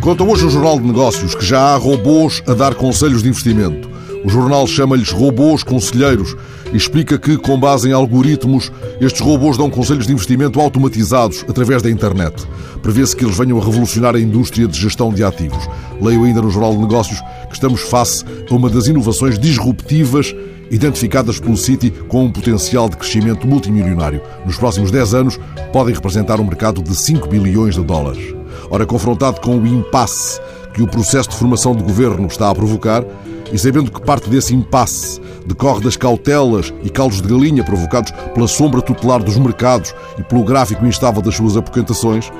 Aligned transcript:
Conta 0.00 0.24
hoje 0.24 0.44
o 0.44 0.50
Jornal 0.50 0.80
de 0.80 0.86
Negócios 0.86 1.34
que 1.34 1.44
já 1.44 1.60
há 1.60 1.76
robôs 1.76 2.42
a 2.46 2.52
dar 2.52 2.74
conselhos 2.74 3.22
de 3.22 3.28
investimento. 3.28 3.88
O 4.24 4.28
jornal 4.28 4.66
chama-lhes 4.66 5.10
robôs 5.10 5.62
conselheiros 5.62 6.36
e 6.72 6.76
explica 6.76 7.18
que, 7.18 7.36
com 7.36 7.58
base 7.58 7.88
em 7.88 7.92
algoritmos, 7.92 8.72
estes 9.00 9.20
robôs 9.20 9.56
dão 9.56 9.70
conselhos 9.70 10.06
de 10.06 10.12
investimento 10.12 10.60
automatizados 10.60 11.44
através 11.48 11.82
da 11.82 11.90
internet. 11.90 12.46
Prevê-se 12.82 13.14
que 13.14 13.24
eles 13.24 13.36
venham 13.36 13.60
a 13.60 13.64
revolucionar 13.64 14.16
a 14.16 14.20
indústria 14.20 14.66
de 14.66 14.78
gestão 14.78 15.12
de 15.12 15.22
ativos. 15.22 15.68
Leio 16.00 16.24
ainda 16.24 16.42
no 16.42 16.50
Jornal 16.50 16.72
de 16.72 16.80
Negócios 16.80 17.20
que 17.48 17.54
estamos 17.54 17.80
face 17.80 18.24
a 18.50 18.54
uma 18.54 18.68
das 18.68 18.88
inovações 18.88 19.38
disruptivas 19.38 20.34
identificadas 20.70 21.40
pelo 21.40 21.56
City 21.56 21.90
com 22.08 22.24
um 22.24 22.30
potencial 22.32 22.88
de 22.88 22.96
crescimento 22.96 23.46
multimilionário. 23.46 24.22
Nos 24.46 24.56
próximos 24.56 24.90
10 24.90 25.14
anos, 25.14 25.40
podem 25.72 25.94
representar 25.94 26.40
um 26.40 26.44
mercado 26.44 26.82
de 26.82 26.94
5 26.94 27.28
bilhões 27.28 27.74
de 27.74 27.82
dólares. 27.82 28.34
Ora, 28.70 28.86
confrontado 28.86 29.40
com 29.40 29.58
o 29.58 29.66
impasse 29.66 30.40
que 30.72 30.82
o 30.82 30.86
processo 30.86 31.30
de 31.30 31.36
formação 31.36 31.74
de 31.74 31.82
governo 31.82 32.26
está 32.26 32.48
a 32.48 32.54
provocar, 32.54 33.04
e 33.52 33.58
sabendo 33.58 33.90
que 33.90 34.00
parte 34.00 34.30
desse 34.30 34.54
impasse 34.54 35.20
decorre 35.44 35.82
das 35.82 35.96
cautelas 35.96 36.72
e 36.84 36.88
caldos 36.88 37.20
de 37.20 37.28
galinha 37.28 37.64
provocados 37.64 38.12
pela 38.32 38.46
sombra 38.46 38.80
tutelar 38.80 39.22
dos 39.22 39.36
mercados 39.36 39.92
e 40.18 40.22
pelo 40.22 40.44
gráfico 40.44 40.86
instável 40.86 41.20
das 41.20 41.34
suas 41.34 41.56
apoquentações, 41.56 42.30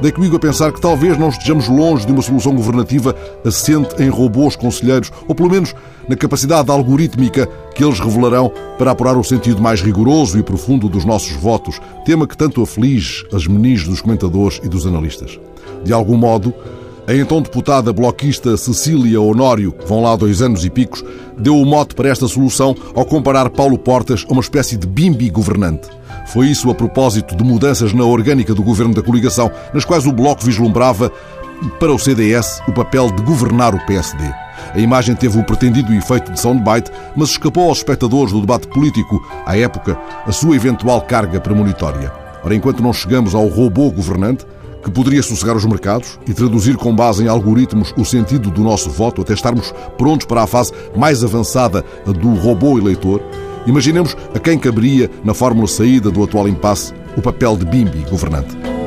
dei 0.00 0.12
comigo 0.12 0.36
a 0.36 0.38
pensar 0.38 0.72
que 0.72 0.80
talvez 0.80 1.18
não 1.18 1.28
estejamos 1.28 1.68
longe 1.68 2.06
de 2.06 2.12
uma 2.12 2.22
solução 2.22 2.54
governativa 2.54 3.14
assente 3.44 4.00
em 4.02 4.08
robôs 4.08 4.56
conselheiros, 4.56 5.10
ou 5.26 5.34
pelo 5.34 5.50
menos 5.50 5.74
na 6.08 6.16
capacidade 6.16 6.70
algorítmica 6.70 7.46
que 7.74 7.84
eles 7.84 8.00
revelarão 8.00 8.52
para 8.78 8.92
apurar 8.92 9.16
o 9.16 9.24
sentido 9.24 9.60
mais 9.60 9.82
rigoroso 9.82 10.38
e 10.38 10.42
profundo 10.42 10.88
dos 10.88 11.04
nossos 11.04 11.32
votos, 11.32 11.80
tema 12.04 12.26
que 12.26 12.36
tanto 12.36 12.62
aflige 12.62 13.26
as 13.32 13.46
menis 13.46 13.86
dos 13.86 14.00
comentadores 14.00 14.60
e 14.62 14.68
dos 14.68 14.86
analistas. 14.86 15.38
De 15.84 15.92
algum 15.92 16.16
modo, 16.16 16.54
a 17.06 17.14
então 17.14 17.40
deputada 17.40 17.92
bloquista 17.92 18.56
Cecília 18.56 19.20
Honório, 19.20 19.74
vão 19.86 20.02
lá 20.02 20.14
dois 20.14 20.42
anos 20.42 20.64
e 20.64 20.70
picos, 20.70 21.02
deu 21.38 21.56
o 21.56 21.64
mote 21.64 21.94
para 21.94 22.10
esta 22.10 22.28
solução 22.28 22.76
ao 22.94 23.04
comparar 23.04 23.48
Paulo 23.48 23.78
Portas 23.78 24.26
a 24.28 24.32
uma 24.32 24.42
espécie 24.42 24.76
de 24.76 24.86
bimbi 24.86 25.30
governante. 25.30 25.88
Foi 26.28 26.46
isso 26.46 26.70
a 26.70 26.74
propósito 26.74 27.34
de 27.34 27.42
mudanças 27.42 27.94
na 27.94 28.04
orgânica 28.04 28.54
do 28.54 28.62
governo 28.62 28.94
da 28.94 29.02
coligação, 29.02 29.50
nas 29.72 29.84
quais 29.84 30.06
o 30.06 30.12
Bloco 30.12 30.44
vislumbrava 30.44 31.10
para 31.80 31.92
o 31.92 31.98
CDS 31.98 32.60
o 32.68 32.72
papel 32.72 33.10
de 33.10 33.22
governar 33.22 33.74
o 33.74 33.86
PSD. 33.86 34.24
A 34.74 34.78
imagem 34.78 35.14
teve 35.14 35.38
o 35.38 35.44
pretendido 35.44 35.94
efeito 35.94 36.30
de 36.30 36.38
soundbite, 36.38 36.90
mas 37.16 37.30
escapou 37.30 37.70
aos 37.70 37.78
espectadores 37.78 38.30
do 38.30 38.40
debate 38.40 38.68
político, 38.68 39.26
à 39.46 39.56
época, 39.56 39.98
a 40.26 40.30
sua 40.30 40.54
eventual 40.54 41.00
carga 41.00 41.40
premonitória. 41.40 42.12
Ora, 42.44 42.54
enquanto 42.54 42.82
não 42.82 42.92
chegamos 42.92 43.34
ao 43.34 43.46
robô 43.46 43.90
governante, 43.90 44.44
que 44.84 44.90
poderia 44.90 45.22
sossegar 45.22 45.56
os 45.56 45.64
mercados 45.64 46.18
e 46.26 46.34
traduzir 46.34 46.76
com 46.76 46.94
base 46.94 47.24
em 47.24 47.28
algoritmos 47.28 47.92
o 47.96 48.04
sentido 48.04 48.50
do 48.50 48.62
nosso 48.62 48.90
voto 48.90 49.22
até 49.22 49.32
estarmos 49.32 49.72
prontos 49.96 50.26
para 50.26 50.42
a 50.42 50.46
fase 50.46 50.72
mais 50.94 51.24
avançada 51.24 51.84
do 52.04 52.34
robô 52.34 52.78
eleitor, 52.78 53.20
imaginemos 53.68 54.16
a 54.34 54.38
quem 54.38 54.58
caberia, 54.58 55.10
na 55.22 55.34
fórmula 55.34 55.68
saída 55.68 56.10
do 56.10 56.22
atual 56.22 56.48
impasse, 56.48 56.92
o 57.16 57.22
papel 57.22 57.56
de 57.56 57.64
Bimbi 57.66 58.04
governante. 58.10 58.77